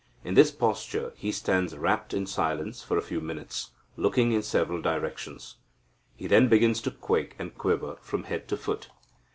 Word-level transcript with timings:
In 0.23 0.33
this 0.33 0.49
posture 0.49 1.13
he 1.15 1.31
stands 1.31 1.77
rapt 1.77 2.11
in 2.11 2.25
silence 2.25 2.81
for 2.81 2.97
a 2.97 3.03
few 3.03 3.21
minutes, 3.21 3.69
looking 3.95 4.31
in 4.31 4.41
several 4.41 4.81
directions. 4.81 5.57
He 6.15 6.25
then 6.25 6.47
begins 6.47 6.81
to 6.81 6.89
quake 6.89 7.35
and 7.37 7.55
quiver 7.55 7.97
from 8.01 8.23
head 8.23 8.47
to 8.47 8.57
foot. 8.57 8.89